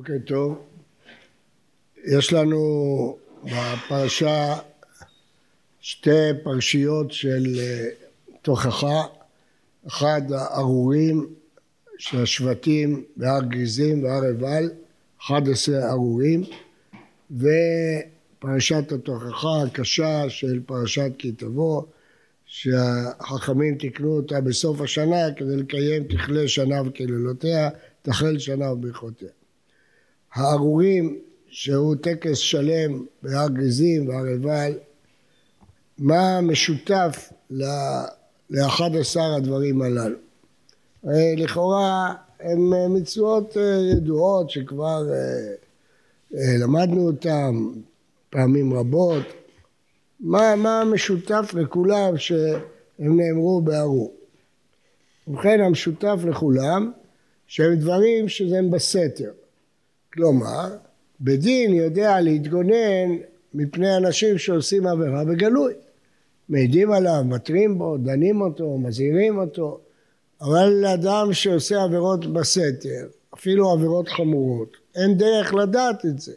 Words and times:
בוקר 0.00 0.18
טוב. 0.26 0.58
יש 2.04 2.32
לנו 2.32 3.16
בפרשה 3.44 4.56
שתי 5.80 6.30
פרשיות 6.42 7.12
של 7.12 7.46
אה, 7.58 7.88
תוכחה, 8.42 9.02
אחד 9.86 10.22
הארורים 10.32 11.26
של 11.98 12.22
השבטים 12.22 13.04
בהר 13.16 13.42
גריזים 13.42 14.04
והר 14.04 14.22
עיבל, 14.24 14.70
11 15.22 15.90
ארורים, 15.90 16.42
ופרשת 17.30 18.92
התוכחה 18.92 19.62
הקשה 19.66 20.24
של 20.28 20.60
פרשת 20.66 21.10
כי 21.18 21.32
תבוא, 21.32 21.82
שהחכמים 22.46 23.78
תיקנו 23.78 24.16
אותה 24.16 24.40
בסוף 24.40 24.80
השנה 24.80 25.34
כדי 25.36 25.56
לקיים 25.56 26.04
תכלה 26.04 26.48
שנה 26.48 26.82
וקללותיה, 26.86 27.68
תחל 28.02 28.38
שנה 28.38 28.72
וברכותיה. 28.72 29.28
הארורים 30.32 31.18
שהוא 31.46 31.94
טקס 32.00 32.38
שלם 32.38 33.04
בהר 33.22 33.48
גריזים 33.48 34.08
והר 34.08 34.24
עיבל, 34.24 34.72
מה 35.98 36.40
משותף 36.40 37.32
לאחד 38.50 38.96
עשר 38.96 39.34
הדברים 39.36 39.82
הללו? 39.82 40.16
לכאורה 41.36 42.14
הן 42.40 42.72
מצוות 42.88 43.56
אה, 43.56 43.62
ידועות 43.92 44.50
שכבר 44.50 45.02
אה, 45.12 45.54
אה, 46.34 46.58
למדנו 46.58 47.06
אותן 47.06 47.54
פעמים 48.30 48.74
רבות. 48.74 49.22
מה, 50.20 50.56
מה 50.56 50.82
משותף 50.92 51.54
לכולם 51.54 52.18
שהם 52.18 53.20
נאמרו 53.20 53.60
בארור? 53.60 54.14
ובכן 55.28 55.60
המשותף 55.60 56.20
לכולם 56.24 56.92
שהם 57.46 57.74
דברים 57.74 58.28
שהם 58.28 58.70
בסתר. 58.70 59.30
כלומר, 60.12 60.76
בדין 61.20 61.74
יודע 61.74 62.20
להתגונן 62.20 63.16
מפני 63.54 63.96
אנשים 63.96 64.38
שעושים 64.38 64.86
עבירה 64.86 65.24
בגלוי. 65.24 65.72
מעידים 66.48 66.92
עליו, 66.92 67.22
מתרים 67.24 67.78
בו, 67.78 67.96
דנים 67.96 68.40
אותו, 68.40 68.78
מזהירים 68.78 69.38
אותו, 69.38 69.80
אבל 70.40 70.68
לאדם 70.68 71.32
שעושה 71.32 71.82
עבירות 71.82 72.32
בסתר, 72.32 73.06
אפילו 73.34 73.70
עבירות 73.70 74.08
חמורות, 74.08 74.76
אין 74.94 75.18
דרך 75.18 75.54
לדעת 75.54 76.06
את 76.06 76.20
זה. 76.20 76.32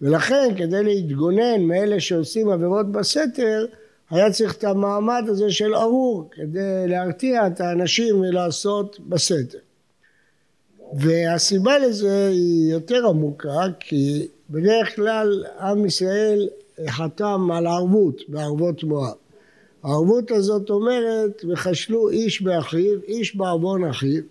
ולכן 0.00 0.54
כדי 0.56 0.84
להתגונן 0.84 1.62
מאלה 1.62 2.00
שעושים 2.00 2.48
עבירות 2.48 2.92
בסתר, 2.92 3.66
היה 4.10 4.30
צריך 4.30 4.56
את 4.56 4.64
המעמד 4.64 5.22
הזה 5.26 5.50
של 5.50 5.74
ארור, 5.74 6.30
כדי 6.32 6.88
להרתיע 6.88 7.46
את 7.46 7.60
האנשים 7.60 8.20
מלעשות 8.20 9.00
בסתר. 9.00 9.58
והסיבה 10.92 11.78
לזה 11.78 12.28
היא 12.28 12.72
יותר 12.72 13.06
עמוקה, 13.06 13.64
כי 13.80 14.28
בדרך 14.50 14.96
כלל 14.96 15.44
עם 15.60 15.86
ישראל 15.86 16.48
חתם 16.88 17.50
על 17.52 17.66
ערבות 17.66 18.20
בערבות 18.28 18.84
מואב. 18.84 19.14
הערבות 19.82 20.30
הזאת 20.30 20.70
אומרת, 20.70 21.44
וחשלו 21.48 22.10
איש 22.10 22.42
באחיו, 22.42 22.98
איש 23.08 23.36
בעוון 23.36 23.84
אחיו. 23.84 24.22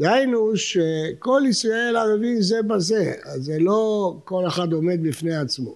דהיינו 0.00 0.56
שכל 0.56 1.42
ישראל 1.48 1.96
ערבים 1.96 2.42
זה 2.42 2.62
בזה, 2.62 3.12
אז 3.24 3.44
זה 3.44 3.58
לא 3.58 4.14
כל 4.24 4.46
אחד 4.46 4.72
עומד 4.72 5.02
בפני 5.02 5.36
עצמו. 5.36 5.74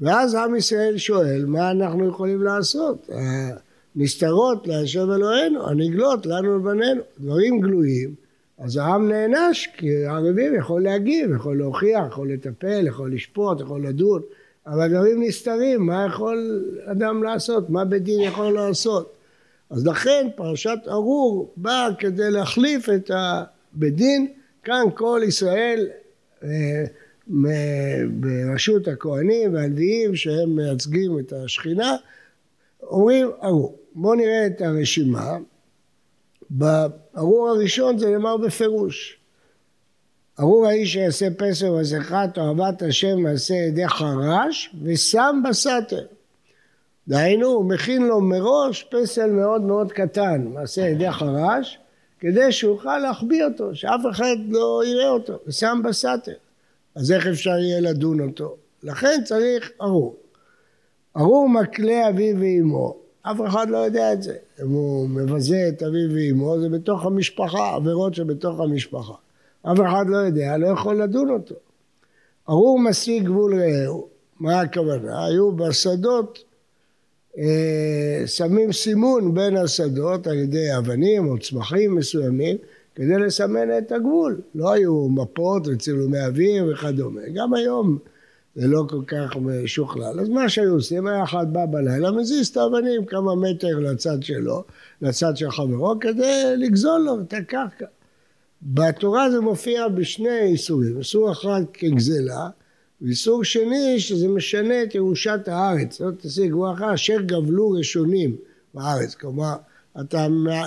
ואז 0.00 0.34
עם 0.34 0.56
ישראל 0.56 0.98
שואל, 0.98 1.44
מה 1.46 1.70
אנחנו 1.70 2.08
יכולים 2.08 2.42
לעשות? 2.42 3.10
נסתרות 3.96 4.66
להשם 4.66 5.12
אלוהינו, 5.12 5.68
הנגלות 5.68 6.26
לנו 6.26 6.50
ובנינו, 6.50 7.00
דברים 7.20 7.60
גלויים, 7.60 8.14
אז 8.60 8.76
העם 8.76 9.08
נענש, 9.08 9.66
כי 9.66 10.06
הערבים 10.06 10.54
יכול 10.54 10.82
להגיב, 10.82 11.30
יכול 11.34 11.58
להוכיח, 11.58 12.06
יכול 12.08 12.32
לטפל, 12.32 12.86
יכול 12.86 13.14
לשפוט, 13.14 13.60
יכול 13.60 13.86
לדון, 13.86 14.22
אבל 14.66 14.88
דברים 14.88 15.22
נסתרים, 15.22 15.86
מה 15.86 16.06
יכול 16.08 16.64
אדם 16.84 17.22
לעשות? 17.22 17.70
מה 17.70 17.84
בית 17.84 18.02
דין 18.02 18.20
יכול 18.20 18.54
לעשות? 18.54 19.12
אז 19.70 19.86
לכן 19.86 20.26
פרשת 20.36 20.78
ארור 20.88 21.52
באה 21.56 21.88
כדי 21.98 22.30
להחליף 22.30 22.88
את 22.88 23.10
הבית 23.14 23.94
דין, 23.94 24.26
כאן 24.64 24.84
כל 24.94 25.20
ישראל 25.26 25.88
אה, 26.44 26.84
בראשות 28.10 28.88
הכהנים 28.88 29.54
והלוויים 29.54 30.16
שהם 30.16 30.56
מייצגים 30.56 31.18
את 31.18 31.32
השכינה, 31.32 31.96
אומרים 32.82 33.30
ארור. 33.42 33.78
בואו 33.94 34.14
נראה 34.14 34.46
את 34.46 34.60
הרשימה. 34.60 35.36
בארור 36.50 37.48
הראשון 37.48 37.98
זה 37.98 38.10
נאמר 38.10 38.36
בפירוש. 38.36 39.16
ארור 40.40 40.66
האיש 40.66 40.92
שיעשה 40.92 41.28
פסל 41.36 41.68
ומסכת 41.68 42.38
אהבת 42.38 42.82
השם 42.82 43.18
מעשה 43.18 43.54
ידי 43.54 43.88
חרש 43.88 44.74
ושם 44.82 45.42
בסתר. 45.48 46.06
דהיינו 47.08 47.46
הוא 47.46 47.64
מכין 47.64 48.02
לו 48.02 48.20
מראש 48.20 48.82
פסל 48.90 49.30
מאוד 49.30 49.62
מאוד 49.62 49.92
קטן, 49.92 50.44
מעשה 50.54 50.80
ידי 50.80 51.10
חרש, 51.10 51.78
כדי 52.20 52.52
שיוכל 52.52 52.98
להחביא 52.98 53.44
אותו, 53.44 53.74
שאף 53.74 54.00
אחד 54.10 54.36
לא 54.48 54.82
יראה 54.86 55.08
אותו, 55.08 55.38
ושם 55.46 55.80
בסתר. 55.84 56.32
אז 56.94 57.12
איך 57.12 57.26
אפשר 57.26 57.58
יהיה 57.58 57.80
לדון 57.80 58.20
אותו? 58.20 58.56
לכן 58.82 59.20
צריך 59.24 59.70
ארור. 59.82 60.16
ארור 61.16 61.48
מקלה 61.48 62.08
אביו 62.08 62.36
ואמו, 62.40 62.96
אף 63.22 63.36
אחד 63.46 63.70
לא 63.70 63.78
יודע 63.78 64.12
את 64.12 64.22
זה. 64.22 64.34
אם 64.62 64.68
הוא 64.68 65.08
מבזה 65.08 65.68
את 65.68 65.82
אביו 65.82 66.10
ואמו, 66.14 66.60
זה 66.60 66.68
בתוך 66.68 67.06
המשפחה, 67.06 67.74
עבירות 67.74 68.14
שבתוך 68.14 68.60
המשפחה. 68.60 69.14
אף 69.62 69.78
אחד 69.80 70.04
לא 70.08 70.16
יודע, 70.16 70.56
לא 70.56 70.66
יכול 70.66 71.02
לדון 71.02 71.30
אותו. 71.30 71.54
ארור 72.48 72.78
משיג 72.78 73.24
גבול 73.24 73.62
רעהו, 73.62 74.08
מה 74.40 74.60
הכוונה? 74.60 75.24
היו 75.24 75.52
בשדות 75.52 76.44
אה, 77.38 78.22
שמים 78.26 78.72
סימון 78.72 79.34
בין 79.34 79.56
השדות 79.56 80.26
על 80.26 80.38
ידי 80.38 80.76
אבנים 80.78 81.28
או 81.28 81.38
צמחים 81.38 81.94
מסוימים 81.94 82.56
כדי 82.94 83.18
לסמן 83.18 83.78
את 83.78 83.92
הגבול. 83.92 84.40
לא 84.54 84.72
היו 84.72 85.08
מפות 85.08 85.66
וצילומי 85.66 86.24
אוויר 86.24 86.72
וכדומה. 86.72 87.20
גם 87.34 87.54
היום 87.54 87.98
זה 88.54 88.66
לא 88.66 88.84
כל 88.88 89.02
כך 89.06 89.36
משוכלל. 89.36 90.20
אז 90.20 90.28
מה 90.28 90.48
שהיו 90.48 90.72
עושים, 90.72 91.06
היה 91.06 91.24
אחד 91.24 91.52
בא 91.52 91.66
בלילה, 91.66 92.10
מזיז 92.10 92.48
את 92.48 92.56
האבנים 92.56 93.04
כמה 93.04 93.34
מטר 93.34 93.78
לצד 93.78 94.22
שלו, 94.22 94.64
לצד 95.02 95.36
של 95.36 95.50
חברו, 95.50 95.98
כדי 96.00 96.56
לגזול 96.56 97.00
לו 97.00 97.20
את 97.20 97.32
הקרקע. 97.32 97.86
בתורה 98.62 99.30
זה 99.30 99.40
מופיע 99.40 99.88
בשני 99.88 100.40
איסורים, 100.40 100.98
איסור 100.98 101.32
אחד 101.32 101.62
כגזלה, 101.72 102.48
ואיסור 103.00 103.44
שני 103.44 104.00
שזה 104.00 104.28
משנה 104.28 104.82
את 104.82 104.94
ירושת 104.94 105.40
הארץ, 105.46 106.00
לא 106.00 106.10
תשיג 106.18 106.52
רוח 106.52 106.82
אשר 106.82 107.20
גבלו 107.20 107.70
ראשונים 107.70 108.36
בארץ, 108.74 109.14
כלומר 109.14 109.54
אתה 110.00 110.26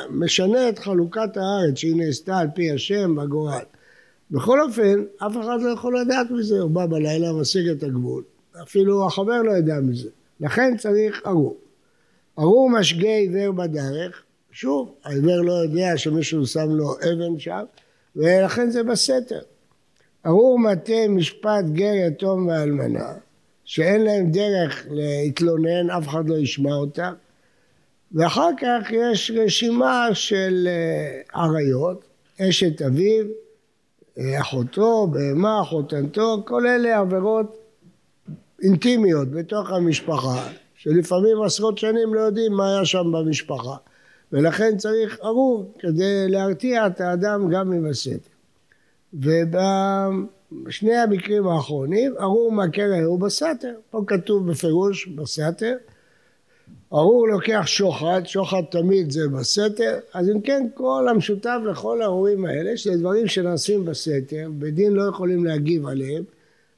משנה 0.09 0.69
את 0.69 0.79
חלוקת 0.79 1.38
הארץ 1.38 1.77
שהיא 1.77 1.95
נעשתה 1.95 2.38
על 2.38 2.47
פי 2.55 2.71
השם 2.71 3.15
בגורל. 3.15 3.63
בכל 4.33 4.61
אופן, 4.61 5.03
אף 5.17 5.38
אחד 5.38 5.61
לא 5.61 5.69
יכול 5.69 5.99
לדעת 5.99 6.31
מזה, 6.31 6.59
הוא 6.59 6.71
בא 6.71 6.85
בלילה, 6.85 7.33
משיג 7.33 7.67
את 7.67 7.83
הגבול, 7.83 8.23
אפילו 8.63 9.07
החבר 9.07 9.41
לא 9.41 9.51
יודע 9.51 9.79
מזה, 9.79 10.09
לכן 10.39 10.77
צריך 10.77 11.21
ארור. 11.25 11.57
ארור 12.39 12.69
משגה 12.69 13.16
עיוור 13.16 13.51
בדרך, 13.51 14.23
שוב, 14.51 14.95
העיוור 15.03 15.41
לא 15.41 15.53
יודע 15.53 15.97
שמישהו 15.97 16.45
שם 16.45 16.69
לו 16.69 16.95
אבן 16.95 17.39
שם, 17.39 17.63
ולכן 18.16 18.69
זה 18.69 18.83
בסתר. 18.83 19.39
ארור 20.25 20.59
מטה 20.59 21.07
משפט 21.09 21.65
גר 21.73 21.94
יתום 22.07 22.47
ואלמנה, 22.47 23.13
שאין 23.65 24.03
להם 24.03 24.31
דרך 24.31 24.88
להתלונן, 24.89 25.89
אף 25.89 26.07
אחד 26.07 26.30
לא 26.30 26.35
ישמע 26.35 26.74
אותם, 26.74 27.13
ואחר 28.12 28.50
כך 28.62 28.91
יש 28.91 29.31
רשימה 29.35 30.07
של 30.13 30.68
אה, 30.68 31.41
עריות, 31.41 32.03
אשת 32.41 32.81
אביו, 32.81 33.25
אחותו, 34.19 35.07
בהמה, 35.07 35.62
חותנתו, 35.65 36.44
כל 36.45 36.68
אלה 36.68 37.00
עבירות 37.00 37.57
אינטימיות 38.63 39.31
בתוך 39.31 39.71
המשפחה, 39.71 40.48
שלפעמים 40.75 41.42
עשרות 41.42 41.77
שנים 41.77 42.13
לא 42.13 42.21
יודעים 42.21 42.54
מה 42.54 42.69
היה 42.69 42.86
שם 42.86 43.12
במשפחה. 43.13 43.75
ולכן 44.31 44.77
צריך 44.77 45.19
ארור 45.24 45.74
כדי 45.80 46.25
להרתיע 46.27 46.88
את 46.88 47.01
האדם 47.01 47.50
גם 47.50 47.69
מבסתר. 47.69 48.18
ובשני 49.13 50.95
המקרים 50.95 51.48
האחרונים, 51.48 52.13
ארור 52.19 52.51
מהקרע 52.51 53.00
הוא 53.06 53.19
בסתר. 53.19 53.74
פה 53.92 54.04
כתוב 54.07 54.51
בפירוש 54.51 55.07
בסתר. 55.07 55.75
ארור 56.94 57.28
לוקח 57.28 57.63
שוחד, 57.66 58.22
שוחד 58.25 58.62
תמיד 58.72 59.12
זה 59.12 59.28
בסתר, 59.28 60.00
אז 60.13 60.30
אם 60.30 60.42
כן 60.42 60.68
כל 60.74 61.07
המשותף 61.10 61.57
לכל 61.72 62.01
הארורים 62.01 62.45
האלה, 62.45 62.78
שזה 62.78 62.98
דברים 62.98 63.28
שנעשים 63.28 63.86
בסתר, 63.86 64.50
בדין 64.60 64.94
לא 64.94 65.10
יכולים 65.10 65.45
להגיב 65.45 65.88
עליהם, 65.88 66.24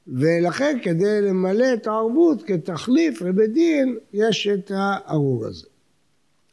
ולכן 0.08 0.78
כדי 0.82 1.22
למלא 1.22 1.66
את 1.74 1.86
הערבות 1.86 2.42
כתחליף 2.42 3.22
לבדין, 3.22 3.98
יש 4.12 4.48
את 4.48 4.72
הארור 4.74 5.46
הזה. 5.46 5.66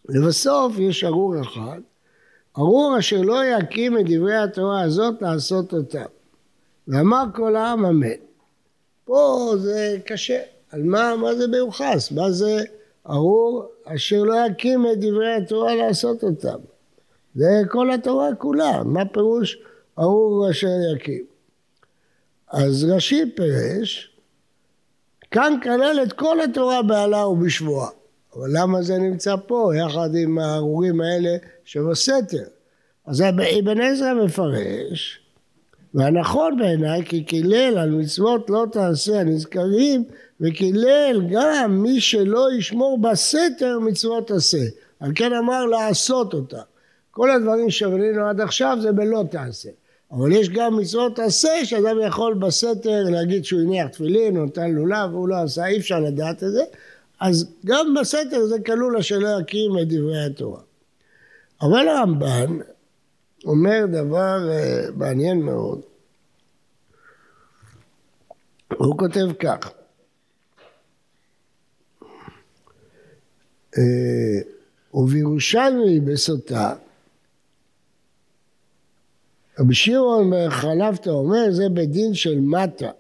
לבסוף 0.10 0.80
יש 0.80 1.04
ארור 1.04 1.42
אחד, 1.42 1.80
ארור 2.57 2.95
אשר 3.00 3.21
לא 3.21 3.45
יקים 3.45 3.98
את 3.98 4.06
דברי 4.10 4.36
התורה 4.36 4.81
הזאת 4.81 5.21
לעשות 5.21 5.74
אותם. 5.74 6.06
ואמר 6.88 7.24
כל 7.36 7.56
העם 7.56 7.86
אמן. 7.86 8.07
פה 9.06 9.54
זה 9.57 9.98
קשה, 10.06 10.39
על 10.71 10.83
מה, 10.83 11.15
מה 11.15 11.36
זה 11.36 11.48
מיוחס? 11.48 12.12
מה 12.12 12.31
זה 12.31 12.63
ארור 13.09 13.65
אשר 13.85 14.23
לא 14.23 14.35
יקים 14.50 14.85
את 14.91 15.00
דברי 15.00 15.33
התורה 15.33 15.75
לעשות 15.75 16.23
אותם? 16.23 16.57
זה 17.35 17.61
כל 17.69 17.91
התורה 17.91 18.35
כולה, 18.35 18.83
מה 18.83 19.05
פירוש 19.05 19.57
ארור 20.00 20.50
אשר 20.50 20.67
יקים? 20.95 21.25
אז 22.51 22.83
רש"י 22.83 23.31
פירש, 23.35 24.17
כאן 25.31 25.53
כלל 25.63 26.00
את 26.03 26.13
כל 26.13 26.41
התורה 26.41 26.81
בעלה 26.81 27.27
ובשבועה. 27.27 27.89
אבל 28.35 28.50
למה 28.53 28.81
זה 28.81 28.97
נמצא 28.97 29.35
פה 29.47 29.71
יחד 29.75 30.15
עם 30.15 30.39
הארורים 30.39 31.01
האלה 31.01 31.38
שבסתר? 31.63 32.44
אז 33.05 33.21
אבן 33.21 33.81
עזרא 33.81 34.13
מפרש, 34.13 35.19
והנכון 35.93 36.57
בעיניי 36.57 37.05
כי 37.05 37.23
קילל 37.23 37.77
על 37.77 37.89
מצוות 37.89 38.49
לא 38.49 38.65
תעשה 38.71 39.19
הנזכרים 39.19 40.03
וקילל 40.41 41.21
גם 41.31 41.81
מי 41.83 42.01
שלא 42.01 42.47
ישמור 42.57 42.97
בסתר 43.01 43.79
מצוות 43.79 44.31
עשה. 44.31 44.65
על 44.99 45.11
כן 45.15 45.33
אמר 45.33 45.65
לעשות 45.65 46.33
אותה. 46.33 46.61
כל 47.11 47.31
הדברים 47.31 47.69
שבנינו 47.69 48.27
עד 48.27 48.41
עכשיו 48.41 48.77
זה 48.81 48.91
בלא 48.91 49.23
תעשה. 49.31 49.69
אבל 50.11 50.31
יש 50.31 50.49
גם 50.49 50.77
מצוות 50.77 51.19
עשה 51.19 51.65
שאדם 51.65 51.97
יכול 52.07 52.33
בסתר 52.33 53.03
להגיד 53.03 53.45
שהוא 53.45 53.61
הניח 53.61 53.87
תפילין 53.87 54.37
או 54.37 54.45
נתן 54.45 54.71
לולב 54.71 55.13
והוא 55.13 55.27
לא 55.27 55.35
עשה, 55.35 55.65
אי 55.65 55.77
אפשר 55.77 55.99
לדעת 55.99 56.43
את 56.43 56.51
זה. 56.51 56.63
אז 57.19 57.45
גם 57.65 57.93
בסתר 58.01 58.45
זה 58.45 58.59
כלול 58.65 58.97
אשר 58.97 59.19
לא 59.19 59.41
יקים 59.41 59.79
את 59.81 59.87
דברי 59.87 60.25
התורה. 60.25 60.59
אבל 61.61 61.87
הרמב"ן 61.87 62.57
אומר 63.45 63.85
דבר 63.91 64.37
uh, 64.49 64.91
מעניין 64.97 65.41
מאוד. 65.41 65.81
הוא 68.77 68.97
כותב 68.97 69.27
כך: 69.39 69.71
uh, 73.75 73.77
ובירושלמי 74.93 75.99
בסוטה 75.99 76.75
רבי 79.59 79.73
שמעון 79.73 80.49
חלפתא 80.49 81.09
אומר 81.09 81.51
זה 81.51 81.63
בדין 81.73 82.13
של 82.13 82.39
מטה. 82.39 82.91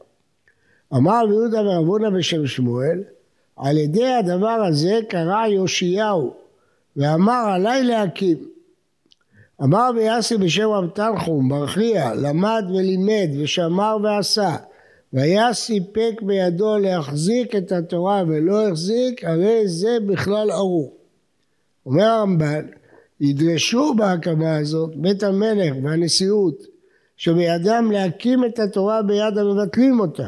אמר 0.93 1.23
רבי 1.23 1.33
יהודה 1.33 1.61
ורבונה 1.61 2.09
בשם 2.09 2.47
שמואל 2.47 3.03
על 3.55 3.77
ידי 3.77 4.07
הדבר 4.07 4.63
הזה 4.67 4.99
קרא 5.09 5.47
יאשיהו 5.47 6.33
ואמר 6.95 7.49
עלי 7.53 7.83
להקים. 7.83 8.52
אמר 9.61 9.89
רבי 9.89 10.03
יאסי 10.03 10.37
בשם 10.37 10.69
רב 10.69 10.89
תנחום 10.89 11.49
ברכיה 11.49 12.13
למד 12.13 12.63
ולימד 12.69 13.29
ושמר 13.39 13.97
ועשה. 14.03 14.55
והיה 15.13 15.53
סיפק 15.53 16.21
בידו 16.21 16.77
להחזיק 16.77 17.55
את 17.55 17.71
התורה 17.71 18.23
ולא 18.27 18.67
החזיק 18.67 19.23
הרי 19.23 19.67
זה 19.67 19.97
בכלל 20.07 20.51
ארור. 20.51 20.93
אומר 21.85 22.03
הרמב"ן 22.03 22.65
ידרשו 23.21 23.93
בהקמה 23.93 24.57
הזאת 24.57 24.95
בית 24.95 25.23
המלך 25.23 25.73
והנשיאות 25.83 26.63
שבידם 27.17 27.89
להקים 27.91 28.45
את 28.45 28.59
התורה 28.59 29.01
ביד 29.01 29.37
המבטלים 29.37 29.99
אותה. 29.99 30.27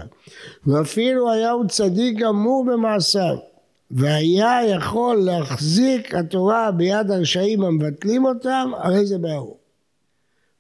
ואפילו 0.68 1.31
היה 1.31 1.51
הוא 1.51 1.66
צדיק 1.68 2.19
גמור 2.19 2.66
במעשיו 2.66 3.36
והיה 3.92 4.60
יכול 4.68 5.16
להחזיק 5.16 6.16
התורה 6.16 6.72
ביד 6.72 7.12
הרשעים 7.12 7.64
המבטלים 7.64 8.26
אותם 8.26 8.72
הרי 8.78 9.06
זה 9.06 9.18
ברור. 9.18 9.58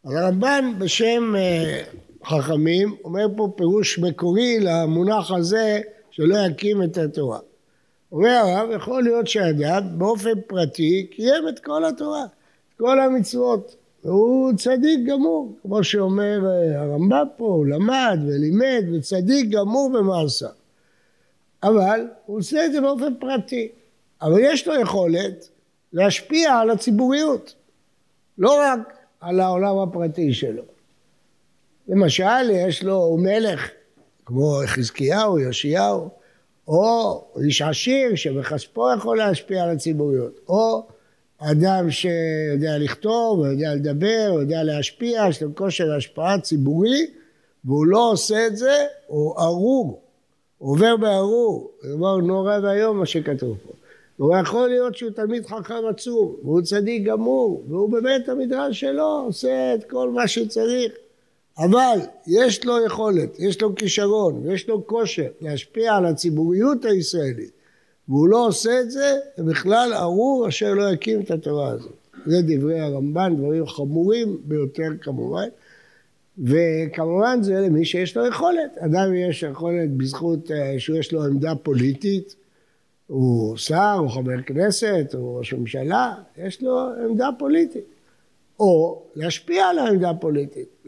אז 0.03 0.13
הרמב"ן 0.15 0.73
בשם 0.79 1.35
אה, 1.35 1.83
חכמים 2.25 2.95
אומר 3.03 3.27
פה 3.35 3.53
פירוש 3.57 3.99
מקורי 3.99 4.59
למונח 4.59 5.31
הזה 5.31 5.81
שלא 6.11 6.37
יקים 6.37 6.83
את 6.83 6.97
התורה 6.97 7.39
אומר 8.15 8.29
הרב, 8.29 8.69
יכול 8.75 9.03
להיות 9.03 9.27
שאדם 9.27 9.83
באופן 9.97 10.41
פרטי 10.47 11.07
קיים 11.11 11.47
את 11.49 11.59
כל 11.59 11.85
התורה, 11.85 12.23
את 12.23 12.77
כל 12.77 12.99
המצוות. 12.99 13.75
והוא 14.03 14.53
צדיק 14.53 14.99
גמור, 15.07 15.55
כמו 15.61 15.83
שאומר 15.83 16.39
אה, 16.45 16.81
הרמב"ם 16.81 17.27
פה, 17.37 17.45
הוא 17.45 17.65
למד 17.65 18.19
ולימד 18.27 18.83
וצדיק 18.93 19.49
גמור 19.49 19.91
במעשה. 19.93 20.47
אבל 21.65 22.07
הוא 22.25 22.37
עושה 22.37 22.65
את 22.65 22.71
זה 22.71 22.81
באופן 22.81 23.13
פרטי. 23.19 23.69
אבל 24.21 24.39
יש 24.39 24.67
לו 24.67 24.81
יכולת 24.81 25.49
להשפיע 25.93 26.53
על 26.53 26.69
הציבוריות, 26.69 27.55
לא 28.37 28.59
רק 28.61 28.93
על 29.19 29.39
העולם 29.39 29.77
הפרטי 29.77 30.33
שלו. 30.33 30.63
למשל, 31.87 32.49
יש 32.51 32.83
לו, 32.83 32.95
הוא 32.95 33.19
מלך, 33.19 33.69
כמו 34.25 34.59
חזקיהו, 34.65 35.39
יאשיהו, 35.39 36.09
או 36.67 37.23
איש 37.43 37.61
עשיר 37.61 38.15
שבכספו 38.15 38.87
יכול 38.97 39.17
להשפיע 39.17 39.63
על 39.63 39.69
הציבוריות, 39.69 40.39
או 40.49 40.87
אדם 41.37 41.91
שיודע 41.91 42.77
לכתוב, 42.77 43.45
יודע 43.45 43.75
לדבר, 43.75 44.37
יודע 44.39 44.63
להשפיע, 44.63 45.25
יש 45.29 45.43
לו 45.43 45.55
כושר 45.55 45.95
השפעה 45.97 46.39
ציבורי, 46.39 47.07
והוא 47.65 47.85
לא 47.85 48.11
עושה 48.11 48.47
את 48.47 48.57
זה, 48.57 48.85
הוא 49.07 49.41
הוא 49.41 49.99
עובר 50.65 50.97
בארור, 50.97 51.71
דבר 51.83 52.17
נורא 52.17 52.59
ואיום 52.63 52.99
מה 52.99 53.05
שכתוב 53.05 53.57
פה. 53.65 53.73
הוא 54.17 54.37
יכול 54.37 54.67
להיות 54.67 54.97
שהוא 54.97 55.11
תלמיד 55.11 55.45
חכם 55.45 55.81
עצום, 55.89 56.35
והוא 56.43 56.61
צדיק 56.61 57.03
גמור, 57.03 57.63
והוא 57.69 57.89
בבית 57.89 58.29
המדרש 58.29 58.79
שלו 58.79 59.23
עושה 59.25 59.75
את 59.75 59.83
כל 59.89 60.09
מה 60.09 60.27
שצריך, 60.27 60.91
אבל 61.57 61.99
יש 62.27 62.65
לו 62.65 62.85
יכולת, 62.85 63.39
יש 63.39 63.61
לו 63.61 63.75
כישרון 63.75 64.41
ויש 64.43 64.69
לו 64.69 64.87
כושר 64.87 65.27
להשפיע 65.41 65.93
על 65.93 66.05
הציבוריות 66.05 66.85
הישראלית 66.85 67.51
והוא 68.07 68.29
לא 68.29 68.47
עושה 68.47 68.79
את 68.81 68.91
זה, 68.91 69.13
זה 69.37 69.43
בכלל 69.43 69.93
ארור 69.93 70.47
אשר 70.47 70.73
לא 70.73 70.93
יקים 70.93 71.21
את 71.21 71.31
התורה 71.31 71.69
הזאת. 71.69 71.97
זה 72.25 72.37
דברי 72.47 72.79
הרמב"ן, 72.79 73.35
דברים 73.37 73.67
חמורים 73.67 74.37
ביותר 74.43 74.89
כמובן, 75.01 75.47
וכמובן 76.43 77.39
זה 77.41 77.53
למי 77.53 77.85
שיש 77.85 78.17
לו 78.17 78.27
יכולת. 78.27 78.77
אדם 78.77 79.13
יש 79.15 79.43
יכולת 79.43 79.91
בזכות 79.91 80.51
אה, 80.51 80.79
שיש 80.79 81.13
לו 81.13 81.23
עמדה 81.23 81.55
פוליטית, 81.55 82.35
הוא 83.07 83.57
שר, 83.57 83.95
הוא 83.99 84.09
חבר 84.09 84.41
כנסת, 84.45 85.13
הוא 85.13 85.37
ראש 85.37 85.53
ממשלה, 85.53 86.13
יש 86.37 86.61
לו 86.61 86.89
עמדה 87.05 87.29
פוליטית. 87.39 87.85
או 88.59 89.01
להשפיע 89.15 89.65
על 89.65 89.79
העמדה 89.79 90.09
הפוליטית, 90.09 90.85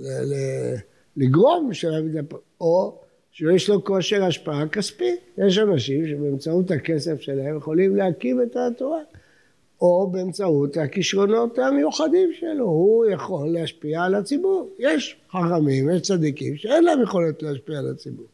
לגרום 1.17 1.73
של 1.73 1.93
העמדה 1.93 2.19
הפוליטית, 2.19 2.47
או 2.61 2.95
שיש 3.31 3.69
לו 3.69 3.83
כושר 3.83 4.23
השפעה 4.23 4.67
כספית. 4.67 5.19
יש 5.37 5.57
אנשים 5.57 6.07
שבאמצעות 6.07 6.71
הכסף 6.71 7.21
שלהם 7.21 7.57
יכולים 7.57 7.95
להקים 7.95 8.41
את 8.41 8.55
התורה, 8.55 8.99
או 9.81 10.09
באמצעות 10.11 10.77
הכישרונות 10.77 11.59
המיוחדים 11.59 12.29
שלו, 12.39 12.65
הוא 12.65 13.05
יכול 13.05 13.49
להשפיע 13.49 14.03
על 14.03 14.15
הציבור. 14.15 14.69
יש 14.79 15.15
חכמים, 15.31 15.89
יש 15.89 16.01
צדיקים 16.01 16.57
שאין 16.57 16.83
להם 16.83 17.03
יכולת 17.03 17.43
להשפיע 17.43 17.79
על 17.79 17.91
הציבור. 17.91 18.25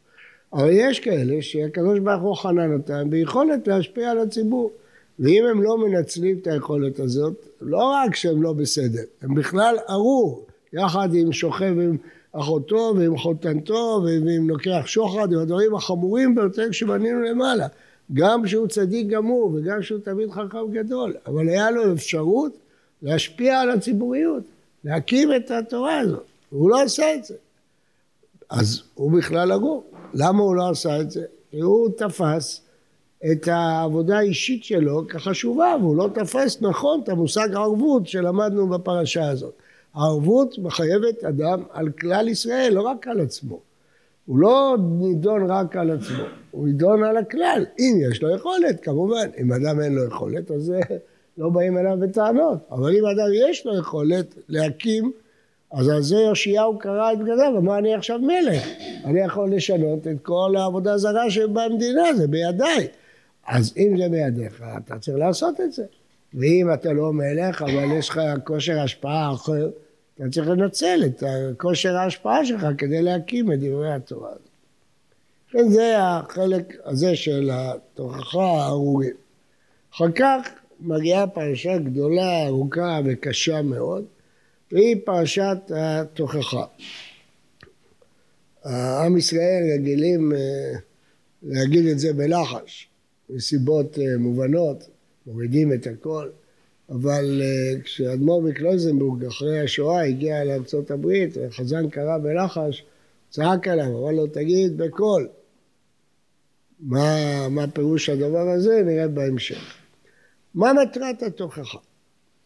אבל 0.54 0.70
יש 0.72 1.00
כאלה 1.00 1.42
שהקדוש 1.42 2.00
ברוך 2.00 2.22
הוא 2.22 2.36
חנן 2.36 2.74
אותם 2.74 3.10
ביכולת 3.10 3.68
להשפיע 3.68 4.12
על 4.12 4.20
הציבור. 4.20 4.72
ואם 5.20 5.46
הם 5.52 5.64
לא 5.64 5.78
מנצלים 5.78 6.38
את 6.42 6.48
היכולת 6.48 7.00
הזאת, 7.00 7.46
לא 7.62 7.78
רק 7.78 8.16
שהם 8.16 8.44
לא 8.44 8.54
בסדר, 8.54 9.02
הם 9.22 9.36
בכלל 9.36 9.76
ארור, 9.90 10.46
יחד 10.74 11.10
עם 11.14 11.32
שוכב 11.32 11.80
עם 11.80 11.98
אחותו 12.32 12.94
ועם 12.98 13.18
חותנתו 13.18 14.02
ועם 14.06 14.50
לוקח 14.50 14.84
שוחד, 14.86 15.34
עם 15.34 15.40
הדברים 15.40 15.76
החמורים 15.76 16.36
ביותר 16.36 16.72
שבנינו 16.72 17.22
למעלה. 17.22 17.68
גם 18.14 18.48
שהוא 18.48 18.68
צדיק 18.68 19.08
גמור 19.08 19.52
וגם 19.54 19.82
שהוא 19.82 20.00
תמיד 20.00 20.32
חכם 20.32 20.72
גדול, 20.72 21.14
אבל 21.26 21.50
היה 21.50 21.72
לו 21.72 21.94
אפשרות 21.94 22.52
להשפיע 23.02 23.60
על 23.60 23.72
הציבוריות, 23.72 24.44
להקים 24.84 25.36
את 25.36 25.52
התורה 25.52 26.00
הזאת, 26.00 26.24
והוא 26.52 26.70
לא 26.70 26.82
עשה 26.82 27.16
את 27.16 27.26
זה. 27.26 27.36
אז 28.50 28.82
הוא 28.94 29.12
בכלל 29.12 29.52
ארור. 29.52 29.84
למה 30.14 30.44
הוא 30.44 30.56
לא 30.56 30.70
עשה 30.70 31.02
את 31.02 31.12
זה? 31.12 31.26
כי 31.52 31.60
הוא 31.60 31.90
תפס 31.98 32.62
את 33.32 33.48
העבודה 33.48 34.18
האישית 34.18 34.64
שלו 34.64 35.08
כחשובה, 35.08 35.76
והוא 35.80 35.98
לא 35.98 36.10
תפס 36.14 36.62
נכון 36.62 37.02
את 37.04 37.10
המושג 37.10 37.56
ערבות 37.56 38.08
שלמדנו 38.08 38.68
בפרשה 38.68 39.30
הזאת. 39.30 39.54
הערבות 39.94 40.58
מחייבת 40.58 41.24
אדם 41.24 41.64
על 41.72 41.90
כלל 41.90 42.28
ישראל, 42.28 42.74
לא 42.74 42.82
רק 42.82 43.08
על 43.08 43.20
עצמו. 43.22 43.60
הוא 44.26 44.38
לא 44.38 44.78
נידון 45.00 45.52
רק 45.52 45.76
על 45.76 45.92
עצמו, 45.92 46.24
הוא 46.52 46.68
נידון 46.68 47.04
על 47.04 47.18
הכלל, 47.18 47.66
אם 47.80 47.98
יש 48.10 48.24
לו 48.24 48.36
יכולת 48.36 48.80
כמובן, 48.82 49.28
אם 49.42 49.54
אדם 49.54 49.82
אין 49.82 49.96
לו 49.96 50.04
יכולת 50.04 50.52
אז 50.52 50.74
לא 51.38 51.50
באים 51.50 51.78
אליו 51.78 51.98
בטענות, 52.00 52.58
אבל 52.72 52.96
אם 52.96 53.06
אדם 53.06 53.28
יש 53.50 53.66
לו 53.66 53.78
יכולת 53.78 54.36
להקים, 54.50 55.12
אז 55.72 55.90
על 55.90 56.02
זה 56.02 56.16
יאשיהו 56.16 56.80
קרא 56.80 57.14
את 57.14 57.18
בגדיו, 57.18 57.58
אמר 57.58 57.78
אני 57.78 57.94
עכשיו 57.94 58.20
מלך, 58.20 58.68
אני 59.06 59.20
יכול 59.20 59.52
לשנות 59.52 60.08
את 60.08 60.18
כל 60.22 60.56
העבודה 60.58 60.94
הזרה 60.94 61.30
שבמדינה, 61.30 62.14
זה 62.18 62.28
בידיי. 62.28 62.88
אז 63.48 63.74
אם 63.78 63.98
זה 63.98 64.10
בידיך, 64.10 64.64
אתה 64.78 65.00
צריך 65.00 65.18
לעשות 65.18 65.62
את 65.62 65.74
זה. 65.74 65.84
ואם 66.34 66.74
אתה 66.74 66.94
לא 66.94 67.14
מלך, 67.14 67.62
אבל 67.62 67.98
יש 67.98 68.10
לך 68.10 68.22
כושר 68.44 68.80
השפעה 68.80 69.34
אחר, 69.34 69.70
אתה 70.16 70.24
צריך 70.32 70.48
לנצל 70.48 71.02
את 71.06 71.24
כושר 71.58 71.96
ההשפעה 71.96 72.46
שלך 72.46 72.68
כדי 72.78 73.02
להקים 73.02 73.52
את 73.52 73.60
דברי 73.60 73.94
התורה 73.94 74.30
הזאת. 74.30 74.50
כן, 75.50 75.70
זה 75.70 75.96
החלק 75.98 76.76
הזה 76.86 77.16
של 77.16 77.50
התוכחה 77.54 78.44
הארורים. 78.44 79.16
אחר 79.94 80.12
כך 80.12 80.50
מגיעה 80.80 81.28
פרשה 81.28 81.78
גדולה, 81.78 82.48
ארוכה 82.48 83.00
וקשה 83.06 83.62
מאוד, 83.62 84.06
והיא 84.72 84.96
פרשת 85.06 85.58
התוכחה. 85.76 86.66
עם 89.06 89.18
ישראל 89.18 89.64
רגילים 89.74 90.34
אה, 90.34 90.80
להגיד 91.44 91.86
את 91.86 92.00
זה 92.00 92.14
בלחש, 92.14 92.88
מסיבות 93.30 94.00
אה, 94.00 94.18
מובנות, 94.20 94.90
מורידים 95.28 95.74
את 95.74 95.88
הכל, 95.88 96.30
אבל 96.90 97.42
אה, 97.42 97.82
כשאדמו"ר 97.82 98.42
מקלוזנבורג 98.42 99.26
אחרי 99.26 99.60
השואה 99.60 100.04
הגיע 100.04 100.44
לארצות 100.44 100.92
הברית 100.92 101.38
וחזן 101.38 101.90
קרא 101.90 102.18
בלחש, 102.18 102.86
צעק 103.30 103.68
עליו, 103.68 103.86
אמר 103.86 104.12
לו 104.12 104.28
תגיד 104.28 104.78
בקול. 104.78 105.28
מה, 106.80 107.48
מה 107.50 107.68
פירוש 107.68 108.10
הדבר 108.10 108.50
הזה 108.50 108.82
נראה 108.86 109.08
בהמשך. 109.08 109.76
מה 110.56 110.74
מטרת 110.74 111.24
התוכחה? 111.24 111.78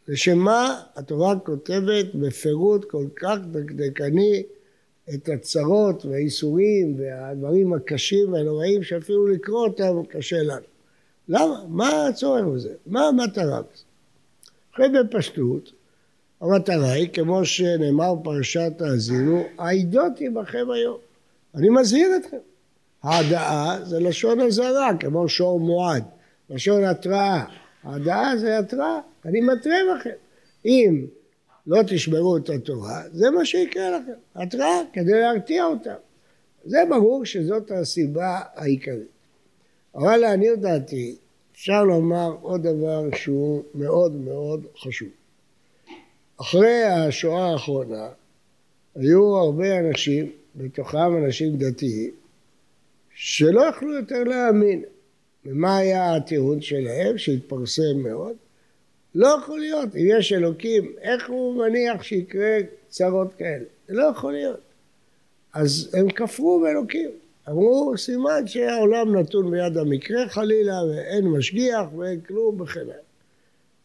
לשם 0.08 0.38
מה 0.38 0.82
התורה 0.96 1.40
כותבת 1.40 2.16
בפירוט 2.16 2.86
כל 2.86 3.06
כך 3.16 3.38
דקדקני 3.52 4.44
את 5.14 5.30
הצרות 5.30 6.06
והאיסורים 6.06 6.96
והדברים 7.00 7.74
הקשים 7.74 8.34
והנוראים 8.34 8.84
שאפילו 8.84 9.28
לקרוא 9.28 9.68
אותם 9.68 10.06
קשה 10.10 10.44
לנו. 10.44 10.66
למה? 11.30 11.66
מה 11.68 12.08
הצורך 12.08 12.46
בזה? 12.46 12.74
מה 12.86 13.08
המטרה 13.08 13.62
בזה? 13.62 13.87
אחרי 14.78 14.90
בפשטות, 14.90 15.72
המטרה 16.42 16.92
היא, 16.92 17.10
כמו 17.14 17.46
שנאמר 17.46 18.14
פרשת 18.24 18.82
האזינו, 18.82 19.44
העידות 19.58 20.12
עמכם 20.20 20.72
היום. 20.72 20.98
אני 21.56 21.70
מזהיר 21.70 22.10
אתכם. 22.18 22.38
העדאה 23.04 23.78
זה 23.84 24.00
לשון 24.00 24.42
אזהרה, 24.42 24.90
כמו 25.00 25.30
שור 25.30 25.60
מועד, 25.60 26.04
לשון 26.50 26.84
התראה. 26.84 27.46
העדאה 27.84 28.38
זה 28.38 28.60
התראה, 28.60 29.00
אני 29.26 29.42
מתרה 29.42 29.76
בכם. 29.96 30.10
אם 30.66 31.06
לא 31.68 31.82
תשמרו 31.88 32.38
את 32.38 32.50
התורה, 32.50 33.02
זה 33.12 33.30
מה 33.30 33.46
שיקרה 33.46 33.90
לכם, 33.90 34.20
התראה 34.36 34.82
כדי 34.94 35.20
להרתיע 35.22 35.66
אותם. 35.66 35.96
זה 36.66 36.78
ברור 36.90 37.26
שזאת 37.26 37.72
הסיבה 37.72 38.40
העיקרית. 38.56 39.08
אבל 39.96 40.18
לעניות 40.18 40.60
דעתי, 40.60 41.16
אפשר 41.58 41.84
לומר 41.84 42.36
עוד 42.42 42.64
דבר 42.64 43.04
שהוא 43.16 43.64
מאוד 43.76 44.12
מאוד 44.16 44.66
חשוב. 44.78 45.10
אחרי 46.42 46.84
השואה 46.84 47.52
האחרונה 47.52 48.10
היו 48.96 49.38
הרבה 49.38 49.80
אנשים, 49.80 50.32
בתוכם 50.56 51.18
אנשים 51.26 51.58
דתיים, 51.58 52.12
שלא 53.14 53.62
יכלו 53.62 53.94
יותר 53.94 54.24
להאמין. 54.24 54.84
ומה 55.46 55.78
היה 55.78 56.16
הטיעון 56.16 56.62
שלהם, 56.62 57.18
שהתפרסם 57.18 57.98
מאוד? 57.98 58.36
לא 59.16 59.28
יכול 59.28 59.60
להיות, 59.60 59.96
אם 59.96 60.08
יש 60.20 60.34
אלוקים, 60.34 60.92
איך 61.02 61.30
הוא 61.30 61.58
מניח 61.58 62.04
שיקרה 62.04 62.58
צרות 62.90 63.34
כאלה? 63.34 63.66
זה 63.88 63.94
לא 63.94 64.04
יכול 64.04 64.34
להיות. 64.34 64.60
אז 65.54 65.90
הם 65.94 66.12
כפרו 66.12 66.60
באלוקים. 66.60 67.10
אמרו, 67.50 67.94
סימן 67.98 68.48
שהעולם 68.48 69.16
נתון 69.16 69.52
ביד 69.52 69.78
המקרה 69.78 70.30
חלילה, 70.30 70.84
ואין 70.90 71.28
משגיח 71.28 71.86
ואין 71.98 72.22
כלום 72.22 72.62
וכן 72.62 72.80
הלאה. 72.80 72.96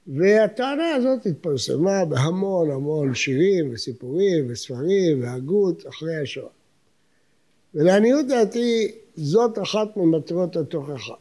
והטענה 0.07 0.95
הזאת 0.95 1.27
התפרסמה 1.27 2.05
בהמון 2.05 2.71
המון 2.71 3.15
שירים 3.15 3.73
וסיפורים 3.73 4.47
וספרים 4.49 5.23
והגות 5.23 5.87
אחרי 5.89 6.17
השואה. 6.17 6.51
ולעניות 7.75 8.27
דעתי 8.27 8.93
זאת 9.17 9.59
אחת 9.59 9.97
ממטרות 9.97 10.57
התוכחה. 10.57 11.15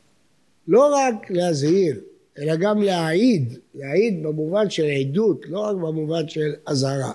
לא 0.67 0.95
רק 0.95 1.31
להזהיר, 1.31 2.01
אלא 2.39 2.55
גם 2.55 2.81
להעיד, 2.81 3.59
להעיד 3.75 4.23
במובן 4.23 4.69
של 4.69 4.85
עדות, 4.85 5.45
לא 5.45 5.59
רק 5.59 5.75
במובן 5.75 6.27
של 6.27 6.53
אזהרה. 6.65 7.13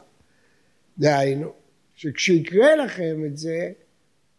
דהיינו, 0.98 1.52
שכשיקרה 1.94 2.76
לכם 2.76 3.22
את 3.26 3.36
זה, 3.36 3.72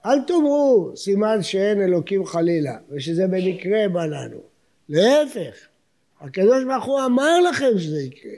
אל 0.07 0.19
תאמרו 0.19 0.91
סימן 0.95 1.43
שאין 1.43 1.81
אלוקים 1.81 2.25
חלילה, 2.25 2.77
ושזה 2.91 3.27
במקרה 3.27 3.89
בא 3.89 4.05
לנו. 4.05 4.39
להפך, 4.89 5.55
הקדוש 6.21 6.63
ברוך 6.63 6.85
הוא 6.85 7.05
אמר 7.05 7.39
לכם 7.39 7.71
שזה 7.77 8.01
יקרה. 8.01 8.31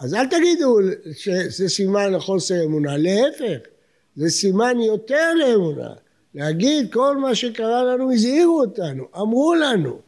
אז 0.00 0.14
אל 0.14 0.26
תגידו 0.26 0.78
שזה 1.12 1.68
סימן 1.68 2.12
לחוסר 2.12 2.64
אמונה, 2.64 2.96
להפך, 2.96 3.66
זה 4.16 4.30
סימן 4.30 4.80
יותר 4.80 5.34
לאמונה. 5.34 5.90
להגיד 6.34 6.92
כל 6.92 7.16
מה 7.16 7.34
שקרה 7.34 7.84
לנו 7.84 8.12
הזהירו 8.12 8.60
אותנו, 8.60 9.04
אמרו 9.16 9.54
לנו. 9.54 9.98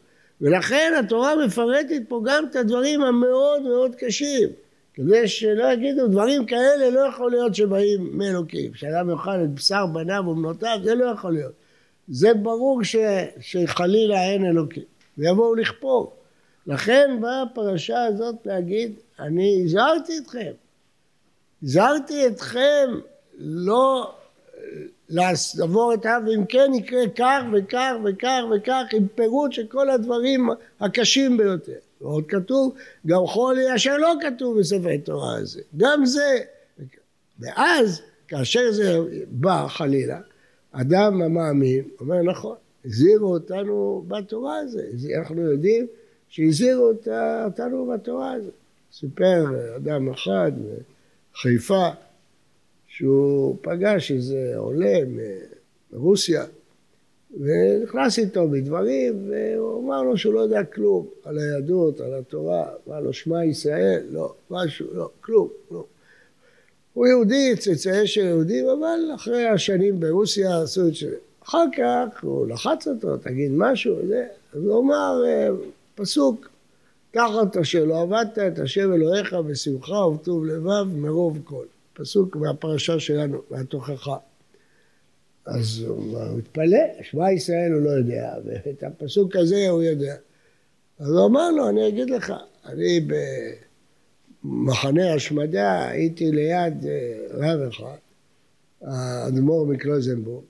ולכן 0.41 0.93
התורה 0.99 1.45
מפרטת 1.45 2.01
פה 2.07 2.21
גם 2.25 2.45
את 2.49 2.55
הדברים 2.55 3.01
המאוד 3.01 3.61
מאוד 3.61 3.95
קשים. 3.95 4.49
כדי 4.95 5.27
שלא 5.27 5.73
יגידו 5.73 6.07
דברים 6.07 6.45
כאלה 6.45 6.89
לא 6.89 6.99
יכול 6.99 7.31
להיות 7.31 7.55
שבאים 7.55 8.17
מאלוקים. 8.17 8.73
שאדם 8.73 9.09
יאכל 9.09 9.43
את 9.43 9.53
בשר 9.53 9.85
בניו 9.85 10.23
ובנותיו, 10.27 10.79
זה 10.83 10.95
לא 10.95 11.05
יכול 11.05 11.33
להיות. 11.33 11.53
זה 12.07 12.33
ברור 12.33 12.83
ש, 12.83 12.95
שחלילה 13.39 14.23
אין 14.23 14.45
אלוקים. 14.45 14.83
ויבואו 15.17 15.55
לכפור. 15.55 16.13
לכן 16.67 17.17
באה 17.21 17.41
הפרשה 17.41 18.05
הזאת 18.05 18.35
להגיד, 18.45 18.91
אני 19.19 19.61
הזהרתי 19.65 20.17
אתכם. 20.17 20.51
הזהרתי 21.63 22.27
אתכם 22.27 22.87
לא 23.37 24.15
לעבור 25.09 25.93
את 25.93 26.05
האב, 26.05 26.23
ואם 26.27 26.45
כן 26.45 26.71
יקרה 26.73 27.09
כך 27.15 27.41
וכך 27.53 27.93
וכך 28.03 28.41
וכך, 28.55 28.83
עם 28.93 29.07
פירוט 29.15 29.51
של 29.51 29.67
כל 29.67 29.89
הדברים 29.89 30.49
הקשים 30.79 31.37
ביותר. 31.37 31.84
ועוד 32.01 32.23
כתוב, 32.27 32.75
גם 33.07 33.25
חולי 33.25 33.75
אשר 33.75 33.97
לא 33.97 34.13
כתוב 34.21 34.59
בספר 34.59 34.97
תורה 35.03 35.37
הזה. 35.37 35.61
גם 35.77 36.05
זה. 36.05 36.37
ואז, 37.39 38.01
כאשר 38.27 38.71
זה 38.71 38.99
בא 39.29 39.67
חלילה, 39.67 40.19
אדם 40.71 41.21
המאמין 41.21 41.83
אומר 41.99 42.21
נכון, 42.21 42.55
הזהירו 42.85 43.33
אותנו 43.33 44.05
בתורה 44.07 44.57
הזו, 44.57 44.79
אנחנו 45.19 45.41
יודעים 45.41 45.87
שהזהירו 46.29 46.91
אותנו 47.45 47.85
בתורה 47.93 48.33
הזו. 48.33 48.51
סיפר 48.93 49.45
אדם 49.75 50.09
אחד 50.09 50.51
מחיפה 51.33 51.89
שהוא 52.87 53.57
פגש 53.61 54.11
איזה 54.11 54.53
עולה 54.57 54.99
מרוסיה 55.91 56.45
ונכנס 57.39 58.19
איתו 58.19 58.47
בדברים 58.47 59.29
והוא 59.29 59.85
אמר 59.85 60.03
לו 60.03 60.17
שהוא 60.17 60.33
לא 60.33 60.39
יודע 60.39 60.63
כלום 60.63 61.07
על 61.23 61.37
היהדות, 61.37 62.01
על 62.01 62.13
התורה, 62.13 62.65
אמר 62.87 62.99
לו 62.99 63.13
שמע 63.13 63.45
ישראל, 63.45 64.03
לא, 64.11 64.33
משהו, 64.49 64.87
לא, 64.93 65.09
כלום, 65.21 65.49
כלום. 65.69 65.83
הוא 66.93 67.07
יהודי, 67.07 67.55
צאצאי 67.59 68.07
של 68.07 68.25
יהודים, 68.25 68.65
אבל 68.69 68.99
אחרי 69.15 69.47
השנים 69.47 69.99
ברוסיה 69.99 70.61
עשו 70.61 70.87
את 70.87 70.95
זה. 70.95 71.15
אחר 71.43 71.65
כך 71.77 72.23
הוא 72.23 72.47
לחץ 72.47 72.87
אותו, 72.87 73.17
תגיד 73.17 73.51
משהו, 73.51 73.95
זה, 74.07 74.27
אז 74.53 74.63
הוא 74.63 74.81
אמר 74.81 75.23
אה, 75.27 75.49
פסוק, 75.95 76.49
תחת 77.11 77.57
אשר 77.57 77.85
לא 77.85 78.01
עבדת 78.01 78.39
את 78.39 78.59
השם 78.59 78.93
אלוהיך 78.93 79.33
בשמחה 79.33 79.95
ובטוב 79.95 80.45
לבב 80.45 80.85
מרוב 80.95 81.39
כל. 81.43 81.65
פסוק 81.93 82.35
מהפרשה 82.35 82.99
שלנו, 82.99 83.41
מהתוכחה. 83.51 84.15
אז 85.45 85.83
הוא 85.87 86.37
מתפלא, 86.37 86.79
שמע 87.01 87.31
ישראל 87.31 87.71
הוא 87.71 87.81
לא 87.81 87.89
יודע, 87.89 88.33
ואת 88.45 88.83
הפסוק 88.83 89.35
הזה 89.35 89.69
הוא 89.69 89.83
יודע. 89.83 90.15
אז 90.99 91.09
הוא 91.09 91.25
אמר 91.25 91.51
לו, 91.51 91.69
אני 91.69 91.87
אגיד 91.87 92.09
לך, 92.09 92.33
אני 92.65 93.07
במחנה 94.43 95.13
השמדה 95.13 95.87
הייתי 95.87 96.31
ליד 96.31 96.85
אה, 96.85 97.13
רב 97.31 97.59
אחד, 97.69 97.97
האדמו"ר 98.81 99.65
מקלוזנבורג, 99.65 100.43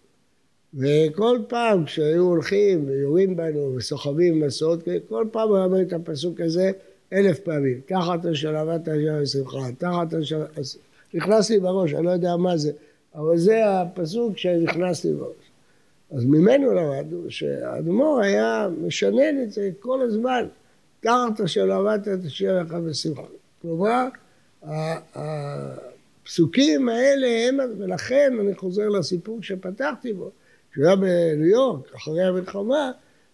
וכל 0.73 1.39
פעם 1.47 1.85
כשהיו 1.85 2.23
הולכים 2.23 2.89
ויורים 2.89 3.35
בנו 3.35 3.75
וסוחבים 3.75 4.39
מסעות, 4.39 4.83
כל 5.09 5.25
פעם 5.31 5.49
הוא 5.49 5.65
אמר 5.65 5.81
את 5.81 5.93
הפסוק 5.93 6.41
הזה 6.41 6.71
אלף 7.13 7.39
פעמים, 7.39 7.81
תחת 7.85 8.25
השלמת 8.25 8.87
השם 8.87 9.19
ושמחה, 9.21 9.67
תחת 9.77 10.13
השלמת... 10.13 10.49
נכנס 11.13 11.49
לי 11.49 11.59
בראש, 11.59 11.93
אני 11.93 12.05
לא 12.05 12.11
יודע 12.11 12.35
מה 12.35 12.57
זה, 12.57 12.71
אבל 13.15 13.37
זה 13.37 13.61
הפסוק 13.65 14.37
שנכנס 14.37 15.05
לי 15.05 15.13
בראש. 15.13 15.35
אז 16.11 16.25
ממנו 16.25 16.73
למדנו 16.73 17.31
שהאדמו"ר 17.31 18.21
היה 18.21 18.67
משנן 18.81 19.43
את 19.43 19.51
זה 19.51 19.69
כל 19.79 20.01
הזמן, 20.01 20.45
תחת 20.99 21.41
אשר 21.45 21.65
למדת 21.65 22.07
את 22.07 22.25
השם 22.25 22.55
לך 22.65 22.71
בשמחה. 22.71 23.21
כלומר, 23.61 24.07
הפסוקים 26.23 26.89
האלה 26.89 27.27
הם, 27.27 27.57
ולכן 27.77 28.33
אני 28.39 28.55
חוזר 28.55 28.89
לסיפור 28.89 29.43
שפתחתי 29.43 30.13
בו, 30.13 30.31
כשהוא 30.71 30.85
היה 30.85 30.95
בניו 30.95 31.45
יורק, 31.45 31.95
אחרי 31.95 32.23
המלחמה, 32.23 32.91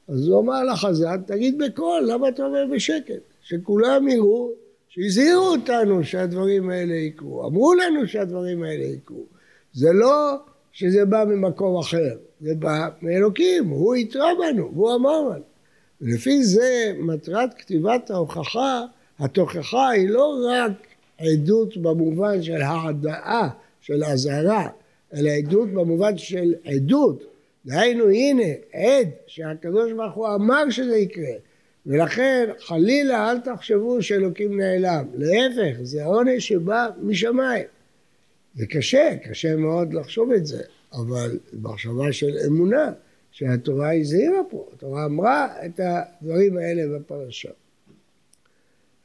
אז 0.07 0.27
הוא 0.27 0.41
אמר 0.41 0.63
לחזן, 0.63 1.21
תגיד 1.21 1.57
בקול, 1.57 2.03
למה 2.07 2.29
אתה 2.29 2.45
אומר 2.45 2.65
בשקט? 2.75 3.21
שכולם 3.41 4.07
יראו 4.07 4.51
שהזהירו 4.89 5.45
אותנו 5.45 6.03
שהדברים 6.03 6.69
האלה 6.69 6.93
יקרו, 6.93 7.47
אמרו 7.47 7.73
לנו 7.73 8.07
שהדברים 8.07 8.63
האלה 8.63 8.83
יקרו. 8.83 9.25
זה 9.73 9.93
לא 9.93 10.35
שזה 10.71 11.05
בא 11.05 11.23
ממקום 11.27 11.79
אחר, 11.79 12.15
זה 12.41 12.55
בא 12.55 12.89
מאלוקים, 13.01 13.67
הוא 13.67 13.95
התרה 13.95 14.29
בנו, 14.39 14.71
והוא 14.73 14.95
אמר 14.95 15.21
לנו. 15.21 15.43
ולפי 16.01 16.43
זה 16.43 16.93
מטרת 16.97 17.53
כתיבת 17.53 18.09
ההוכחה, 18.09 18.85
התוכחה 19.19 19.89
היא 19.89 20.09
לא 20.09 20.45
רק 20.49 20.71
עדות 21.17 21.77
במובן 21.77 22.41
של 22.41 22.61
העדאה, 22.61 23.49
של 23.81 24.03
אזהרה, 24.03 24.69
אלא 25.13 25.29
עדות 25.29 25.69
במובן 25.69 26.17
של 26.17 26.53
עדות. 26.65 27.23
דהיינו 27.65 28.09
הנה 28.09 28.43
עד 28.73 29.09
שהקדוש 29.27 29.91
ברוך 29.91 30.13
הוא 30.13 30.27
אמר 30.35 30.69
שזה 30.69 30.97
יקרה 30.97 31.33
ולכן 31.85 32.49
חלילה 32.59 33.31
אל 33.31 33.39
תחשבו 33.39 34.01
שאלוקים 34.01 34.59
נעלם, 34.59 35.05
להפך 35.13 35.77
זה 35.81 36.05
עונש 36.05 36.47
שבא 36.47 36.89
משמיים. 37.01 37.65
זה 38.55 38.65
קשה, 38.65 39.15
קשה 39.23 39.55
מאוד 39.55 39.93
לחשוב 39.93 40.31
את 40.31 40.45
זה, 40.45 40.63
אבל 40.93 41.39
מחשבה 41.53 42.13
של 42.13 42.37
אמונה 42.47 42.91
שהתורה 43.31 43.93
הזהירה 43.93 44.39
פה, 44.49 44.69
התורה 44.73 45.05
אמרה 45.05 45.65
את 45.65 45.79
הדברים 45.83 46.57
האלה 46.57 46.97
בפרשה. 46.97 47.49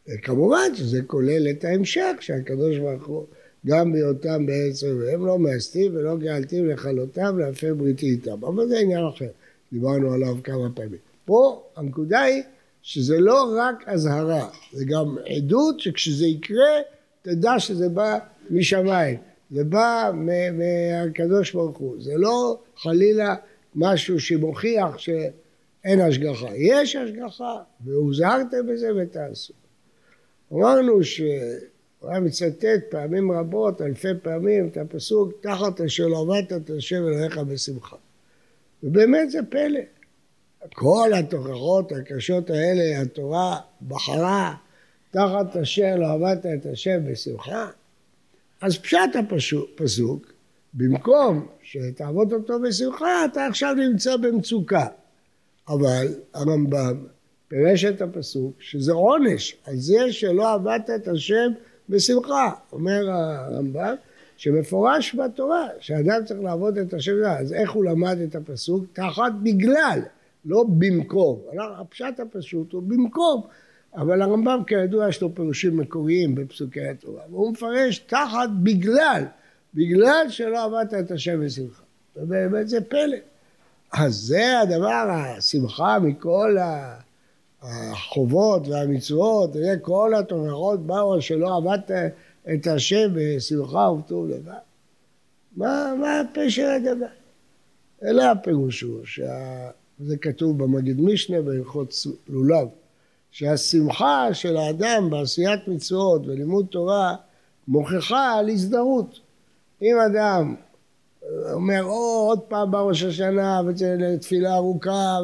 וכמובן 0.08 0.74
שזה 0.74 1.02
כולל 1.02 1.50
את 1.50 1.64
ההמשך 1.64 2.12
שהקדוש 2.20 2.78
ברוך 2.78 3.06
הוא 3.06 3.26
גם 3.66 3.92
בהיותם 3.92 4.46
בארץ 4.46 4.82
והם 4.82 5.26
לא 5.26 5.38
מאסתים 5.38 5.96
ולא 5.96 6.16
גאלתים 6.16 6.68
לכלותם 6.68 7.38
להפר 7.38 7.74
בריתי 7.74 8.06
איתם, 8.06 8.44
אבל 8.44 8.68
זה 8.68 8.78
עניין 8.78 9.06
אחר, 9.14 9.28
דיברנו 9.72 10.12
עליו 10.12 10.36
כמה 10.44 10.70
פעמים. 10.74 10.98
פה 11.24 11.62
הנקודה 11.76 12.20
היא 12.20 12.42
שזה 12.82 13.20
לא 13.20 13.54
רק 13.58 13.84
אזהרה, 13.86 14.48
זה 14.72 14.84
גם 14.84 15.16
עדות 15.26 15.80
שכשזה 15.80 16.26
יקרה 16.26 16.80
תדע 17.22 17.58
שזה 17.58 17.88
בא 17.88 18.18
משמיים, 18.50 19.18
זה 19.50 19.64
בא 19.64 20.10
מהקדוש 20.52 21.52
ברוך 21.52 21.78
הוא, 21.78 21.96
זה 22.02 22.12
לא 22.16 22.58
חלילה 22.76 23.34
משהו 23.74 24.20
שמוכיח 24.20 24.98
שאין 24.98 26.00
השגחה, 26.00 26.48
יש 26.56 26.96
השגחה 26.96 27.62
והוזהרתם 27.84 28.66
בזה 28.66 28.88
ותעשו. 28.96 29.54
אמרנו 30.52 31.04
שהוא 31.04 31.28
היה 32.02 32.20
מצטט 32.20 32.80
פעמים 32.90 33.32
רבות, 33.32 33.82
אלפי 33.82 34.08
פעמים, 34.22 34.68
את 34.68 34.76
הפסוק 34.76 35.32
תחת 35.40 35.80
אשר 35.80 36.06
לא 36.06 36.20
עבדת 36.20 36.52
את 36.52 36.70
השם 36.70 36.96
אלוהיך 36.96 37.38
בשמחה. 37.38 37.96
ובאמת 38.82 39.30
זה 39.30 39.38
פלא. 39.50 39.80
כל 40.74 41.10
התוכחות 41.18 41.92
הקשות 41.92 42.50
האלה, 42.50 43.00
התורה 43.00 43.60
בחרה 43.88 44.54
תחת 45.10 45.56
אשר 45.56 45.96
לא 45.96 46.12
עבדת 46.12 46.46
את 46.46 46.66
השם 46.66 47.00
בשמחה. 47.12 47.70
אז 48.60 48.78
פשט 48.78 49.16
הפסוק, 49.18 50.32
במקום 50.74 51.46
שתעבוד 51.62 52.32
אותו 52.32 52.60
בשמחה, 52.60 53.24
אתה 53.24 53.46
עכשיו 53.46 53.74
נמצא 53.74 54.16
במצוקה. 54.16 54.86
אבל 55.68 56.06
הרמב"ם 56.34 57.06
פירש 57.48 57.84
את 57.84 58.02
הפסוק 58.02 58.52
שזה 58.58 58.92
עונש 58.92 59.56
על 59.64 59.76
זה 59.76 60.12
שלא 60.12 60.54
עבדת 60.54 60.90
את 60.90 61.08
השם 61.08 61.52
בשמחה. 61.88 62.52
אומר 62.72 63.10
הרמב"ם 63.10 63.94
שמפורש 64.36 65.14
בתורה 65.14 65.68
שאדם 65.80 66.24
צריך 66.24 66.40
לעבוד 66.40 66.78
את 66.78 66.94
השם, 66.94 67.12
אז 67.38 67.52
איך 67.52 67.70
הוא 67.70 67.84
למד 67.84 68.18
את 68.20 68.34
הפסוק? 68.34 68.84
תחת 68.92 69.32
בגלל, 69.42 70.00
לא 70.44 70.64
במקום. 70.68 71.40
הפשט 71.78 72.20
הפשוט 72.20 72.72
הוא 72.72 72.82
במקום. 72.82 73.42
אבל 73.96 74.22
הרמב"ם 74.22 74.62
כידוע 74.66 75.08
יש 75.08 75.22
לו 75.22 75.34
פירושים 75.34 75.76
מקוריים 75.76 76.34
בפסוקי 76.34 76.88
התורה, 76.88 77.22
והוא 77.30 77.52
מפרש 77.52 77.98
תחת 77.98 78.48
בגלל, 78.62 79.24
בגלל 79.74 80.26
שלא 80.28 80.64
עבדת 80.64 80.94
את 80.94 81.10
השם 81.10 81.44
בשמחה. 81.44 81.82
ובאמת 82.16 82.68
זה 82.68 82.80
פלא. 82.80 83.16
אז 83.92 84.14
זה 84.14 84.60
הדבר, 84.60 85.10
השמחה 85.10 85.98
מכל 85.98 86.56
החובות 87.62 88.68
והמצוות, 88.68 89.50
כל 89.82 90.12
התוכחות 90.18 90.86
באו 90.86 91.22
שלא 91.22 91.56
עבדת 91.56 91.90
את 92.54 92.66
השם 92.66 93.08
בשמחה 93.14 93.78
ובטוב 93.78 94.28
לבד. 94.28 94.52
מה, 95.56 95.94
מה 96.00 96.20
הפשר 96.20 96.68
הדבר? 96.76 97.06
אלא 98.02 98.22
הפירוש 98.22 98.80
הוא, 98.80 99.04
שזה 99.04 100.16
כתוב 100.20 100.58
במגיד 100.58 101.00
משנה 101.00 101.42
בהלכות 101.42 101.94
לולב, 102.28 102.68
שהשמחה 103.36 104.28
של 104.32 104.56
האדם 104.56 105.10
בעשיית 105.10 105.68
מצוות 105.68 106.26
ולימוד 106.26 106.66
תורה 106.70 107.14
מוכיחה 107.68 108.32
על 108.32 108.48
הזדהות. 108.48 109.20
אם 109.82 109.96
אדם 110.06 110.54
אומר, 111.52 111.84
או, 111.84 112.26
עוד 112.28 112.40
פעם 112.40 112.70
בא 112.70 112.78
ראש 112.78 113.02
השנה, 113.02 113.60
ותפילה 113.66 114.54
ארוכה, 114.54 115.18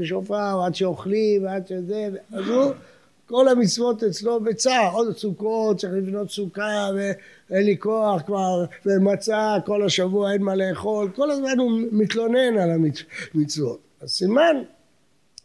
ושופר, 0.00 0.62
עד 0.64 0.74
שאוכלים, 0.74 1.44
ועד 1.44 1.66
שזה, 1.66 2.08
אז 2.32 2.48
הוא, 2.48 2.72
כל 3.26 3.48
המצוות 3.48 4.02
אצלו 4.02 4.40
בצער, 4.40 4.90
עוד 4.92 5.16
סוכות, 5.16 5.76
צריך 5.78 5.92
לבנות 5.92 6.30
סוכה, 6.30 6.90
ואין 6.96 7.66
לי 7.66 7.76
כוח 7.78 8.22
כבר, 8.22 8.64
ומצה, 8.86 9.56
כל 9.66 9.84
השבוע 9.84 10.32
אין 10.32 10.42
מה 10.42 10.54
לאכול, 10.54 11.10
כל 11.16 11.30
הזמן 11.30 11.58
הוא 11.58 11.80
מתלונן 11.92 12.58
על 12.58 12.70
המצוות. 13.34 13.78
אז 14.00 14.10
סימן 14.10 14.56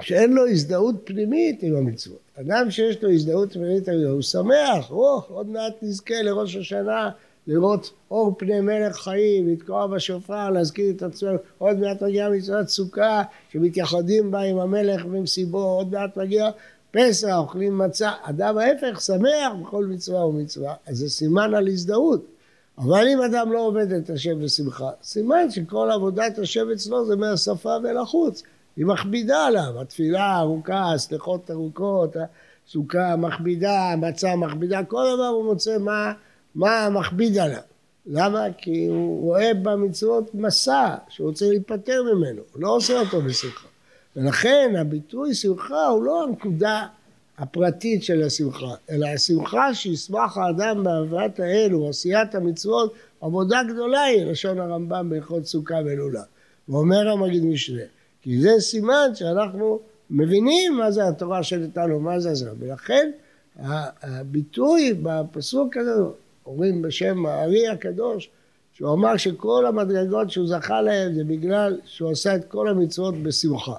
שאין 0.04 0.34
לו 0.34 0.48
הזדהות 0.48 0.96
פנימית 1.04 1.64
עם 1.64 1.76
המצוות. 1.76 2.20
אדם 2.42 2.72
שיש 2.72 3.04
לו 3.04 3.10
הזדהות 3.10 3.54
פנימית, 3.54 3.90
הוא 3.90 4.22
שמח, 4.22 4.92
או, 4.92 5.22
עוד 5.28 5.50
מעט 5.50 5.74
נזכה 5.82 6.22
לראש 6.22 6.56
השנה. 6.56 7.10
לראות 7.48 7.94
אור 8.12 8.36
פני 8.38 8.62
מלך 8.62 8.96
חיים, 8.96 9.50
לתקוע 9.50 9.88
בשופר, 9.88 10.50
להזכיר 10.50 10.90
את 10.90 11.04
עצמנו, 11.04 11.38
עוד 11.58 11.80
מעט 11.80 12.04
מגיעה 12.04 12.30
מצוות 12.30 12.70
סוכה 12.70 13.24
שמתייחדים 13.50 14.32
בה 14.32 14.40
עם 14.40 14.60
המלך 14.60 15.06
במסיבו, 15.06 15.64
עוד 15.64 15.92
מעט 15.92 16.18
מגיע 16.18 16.50
פסח, 16.92 17.34
אוכלים 17.38 17.78
מצה, 17.78 18.12
אדם 18.22 18.58
ההפך 18.58 19.02
שמח 19.02 19.54
בכל 19.62 19.86
מצווה 19.86 20.26
ומצווה, 20.26 20.74
אז 20.88 20.98
זה 20.98 21.10
סימן 21.10 21.54
על 21.54 21.68
הזדהות. 21.68 22.26
אבל 22.78 23.08
אם 23.08 23.22
אדם 23.22 23.52
לא 23.52 23.66
עובד 23.66 23.92
את 23.92 24.10
השם 24.10 24.40
בשמחה, 24.40 24.90
סימן 25.04 25.52
שכל 25.52 25.90
עבודת 25.94 26.38
השם 26.40 26.72
אצלו 26.72 27.06
זה 27.06 27.16
מהשפה 27.16 27.78
ולחוץ, 27.84 28.44
היא 28.78 28.86
מכבידה 28.86 29.46
עליו, 29.46 29.82
התפילה 29.82 30.40
ארוכה, 30.40 30.94
הסליחות 30.94 31.52
ארוכות, 31.52 32.16
הסוכה 32.68 33.16
מכבידה, 33.16 33.92
המצה 33.92 34.36
מכבידה, 34.36 34.84
כל 34.84 35.06
דבר 35.16 35.28
הוא 35.28 35.46
מוצא 35.46 35.78
מה 35.78 36.14
מה 36.56 36.90
מכביד 36.90 37.38
עליו? 37.38 37.62
למה? 38.06 38.46
כי 38.58 38.88
הוא 38.88 39.22
רואה 39.22 39.54
במצוות 39.54 40.36
מסע 40.36 40.96
שהוא 41.10 41.28
רוצה 41.28 41.46
להיפטר 41.50 42.04
ממנו, 42.04 42.42
הוא 42.54 42.62
לא 42.62 42.76
עושה 42.76 43.00
אותו 43.00 43.22
בשמחה. 43.22 43.68
ולכן 44.16 44.74
הביטוי 44.80 45.34
שמחה 45.34 45.88
הוא 45.88 46.04
לא 46.04 46.24
הנקודה 46.24 46.88
הפרטית 47.38 48.04
של 48.04 48.24
השמחה, 48.24 48.74
אלא 48.90 49.08
השמחה 49.08 49.74
שישמח 49.74 50.38
האדם 50.38 50.84
באהבת 50.84 51.40
האל 51.40 51.76
ועשיית 51.76 52.36
המצוות, 52.36 52.94
עבודה 53.22 53.62
גדולה 53.64 54.02
היא, 54.04 54.26
לשון 54.26 54.60
הרמב"ם 54.60 55.10
בהלכות 55.10 55.46
סוכה 55.46 55.76
ולולה. 55.86 56.24
ואומר 56.70 57.10
המגיד 57.10 57.46
משנה, 57.46 57.82
כי 58.24 58.42
זה 58.42 58.50
סימן 58.60 59.10
שאנחנו 59.16 59.80
מבינים 60.10 60.78
מה 60.78 60.92
זה 60.92 61.08
התורה 61.08 61.44
שנתנו, 61.44 62.00
מה 62.00 62.20
זה 62.20 62.36
זה, 62.36 62.50
ולכן 62.60 63.12
הביטוי 63.60 64.94
בפסוק 65.04 65.78
הזה 65.78 65.92
אומרים 66.46 66.82
בשם 66.82 67.26
הארי 67.26 67.68
הקדוש, 67.68 68.30
שהוא 68.74 68.94
אמר 68.94 69.18
שכל 69.18 69.66
המדרגות 69.66 70.32
שהוא 70.32 70.48
זכה 70.48 70.82
להן 70.82 71.14
זה 71.14 71.24
בגלל 71.24 71.80
שהוא 71.86 72.12
עשה 72.12 72.36
את 72.36 72.46
כל 72.46 72.70
המצוות 72.70 73.24
בשמחה. 73.24 73.76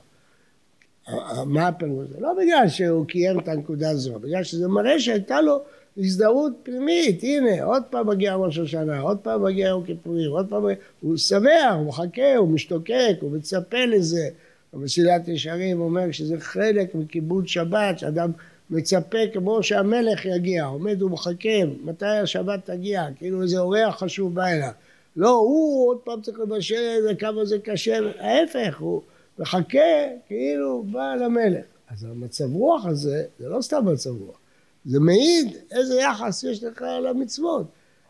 מה 1.46 1.68
הפירוש? 1.68 2.08
לא 2.18 2.32
בגלל 2.42 2.68
שהוא 2.68 3.06
קיים 3.06 3.40
את 3.40 3.48
הנקודה 3.48 3.90
הזו, 3.90 4.18
בגלל 4.18 4.42
שזה 4.42 4.68
מראה 4.68 5.00
שהייתה 5.00 5.40
לו 5.40 5.62
הזדהות 5.98 6.52
פנימית, 6.62 7.22
הנה, 7.22 7.64
עוד 7.64 7.82
פעם 7.90 8.08
מגיע 8.08 8.34
ראש 8.34 8.58
השנה, 8.58 9.00
עוד 9.00 9.18
פעם 9.18 9.44
מגיע 9.44 9.68
יום 9.68 9.84
כיפורים, 9.84 10.30
עוד 10.30 10.46
פעם, 10.48 10.64
הוא 11.00 11.16
שמח, 11.16 11.74
הוא 11.74 11.86
מחכה, 11.86 12.36
הוא 12.36 12.48
משתוקק, 12.48 13.16
הוא 13.20 13.30
מצפה 13.30 13.84
לזה. 13.84 14.28
המסילת 14.72 15.28
ישרים 15.28 15.80
אומר 15.80 16.12
שזה 16.12 16.40
חלק 16.40 16.94
מכיבוד 16.94 17.48
שבת, 17.48 17.98
שאדם 17.98 18.30
מצפה 18.70 19.18
כמו 19.32 19.62
שהמלך 19.62 20.24
יגיע, 20.24 20.64
עומד 20.64 21.02
ומחכה, 21.02 21.64
מתי 21.84 22.06
השבת 22.06 22.70
תגיע, 22.70 23.06
כאילו 23.18 23.42
איזה 23.42 23.58
אורח 23.58 23.98
חשוב 23.98 24.34
בא 24.34 24.46
אליו. 24.46 24.70
לא, 25.16 25.30
הוא 25.30 25.88
עוד 25.88 25.98
פעם 25.98 26.20
צריך 26.20 26.38
לבשל 26.38 27.06
וכמה 27.10 27.44
זה 27.44 27.58
קשה, 27.58 27.98
ההפך, 28.18 28.78
הוא 28.78 29.02
מחכה 29.38 29.78
כאילו 30.26 30.82
בא 30.82 31.14
למלך. 31.14 31.64
אז 31.90 32.04
המצב 32.04 32.54
רוח 32.54 32.86
הזה, 32.86 33.24
זה 33.38 33.48
לא 33.48 33.62
סתם 33.62 33.84
מצב 33.92 34.10
רוח, 34.10 34.36
זה 34.84 35.00
מעיד 35.00 35.56
איזה 35.72 35.94
יחס 35.94 36.44
יש 36.44 36.64
לך 36.64 36.84
למצוות. 37.08 37.66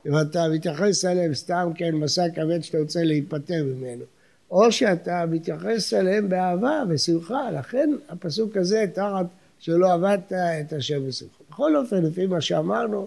אם 0.07 0.13
אתה 0.21 0.49
מתייחס 0.49 1.05
אליהם 1.05 1.35
סתם 1.35 1.71
כן 1.75 1.95
מסע 1.95 2.29
כבד 2.35 2.63
שאתה 2.63 2.79
רוצה 2.79 3.03
להיפטר 3.03 3.65
ממנו, 3.65 4.05
או 4.51 4.73
שאתה 4.73 5.25
מתייחס 5.31 5.95
אליהם 5.95 6.29
באהבה 6.29 6.83
ושמחה, 6.89 7.51
לכן 7.51 7.91
הפסוק 8.09 8.57
הזה 8.57 8.85
תחת 8.95 9.27
שלא 9.59 9.93
עבדת 9.93 10.33
את 10.33 10.73
השם 10.73 11.09
בשמחה. 11.09 11.45
בכל 11.51 11.77
אופן, 11.77 12.03
לפי 12.03 12.27
מה 12.27 12.41
שאמרנו, 12.41 13.07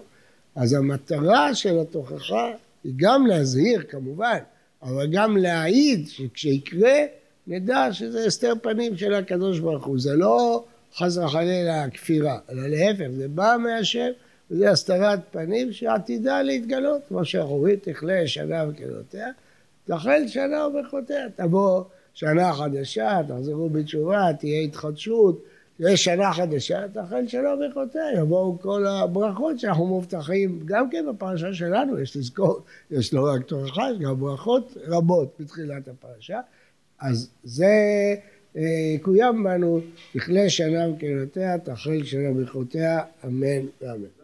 אז 0.54 0.72
המטרה 0.72 1.54
של 1.54 1.78
התוכחה 1.78 2.50
היא 2.84 2.92
גם 2.96 3.26
להזהיר 3.26 3.82
כמובן, 3.88 4.38
אבל 4.82 5.06
גם 5.12 5.36
להעיד 5.36 6.08
שכשיקרה 6.08 6.98
נדע 7.46 7.92
שזה 7.92 8.24
הסתר 8.24 8.52
פנים 8.62 8.96
של 8.96 9.14
הקדוש 9.14 9.58
ברוך 9.58 9.86
הוא, 9.86 10.00
זה 10.00 10.14
לא 10.14 10.64
חס 10.94 11.16
וחלילה 11.16 11.90
כפירה, 11.90 12.38
אלא 12.50 12.66
להפך, 12.66 13.06
זה 13.16 13.28
בא 13.28 13.56
מהשם, 13.58 14.10
וזה 14.50 14.70
הסתרת 14.70 15.20
פנים 15.30 15.72
שעתידה 15.72 16.42
להתגלות, 16.42 17.02
כמו 17.08 17.24
שאחורית 17.24 17.88
תכלה 17.88 18.26
שנה 18.26 18.64
וקלותיה, 18.68 19.28
תחל 19.84 20.26
שנה 20.26 20.66
וברכותיה, 20.66 21.26
תבוא 21.36 21.84
שנה 22.14 22.52
חדשה, 22.52 23.20
תחזרו 23.28 23.68
בתשובה, 23.68 24.28
תהיה 24.38 24.60
התחדשות, 24.60 25.44
יש 25.80 26.04
שנה 26.04 26.32
חדשה, 26.32 26.88
תחל 26.92 27.28
שנה 27.28 27.54
וברכותיה, 27.54 28.12
יבואו 28.16 28.58
כל 28.60 28.86
הברכות 28.86 29.58
שאנחנו 29.58 29.86
מובטחים, 29.86 30.60
גם 30.64 30.90
כן 30.90 31.04
בפרשה 31.08 31.54
שלנו, 31.54 31.98
יש 31.98 32.16
לזכור, 32.16 32.60
יש 32.90 33.14
לא 33.14 33.28
רק 33.34 33.42
תוכחה, 33.46 33.90
יש 33.90 33.98
גם 33.98 34.20
ברכות 34.20 34.76
רבות 34.86 35.34
בתחילת 35.40 35.88
הפרשה, 35.88 36.40
אז 37.00 37.30
זה 37.44 37.66
יקוים 38.54 39.44
בנו, 39.44 39.80
תכלה 40.12 40.50
שנה 40.50 40.88
וקללותיה, 40.88 41.58
תחל 41.58 42.04
שנה 42.04 42.30
וברכותיה, 42.30 43.00
אמן 43.24 43.66
ואמן. 43.80 44.17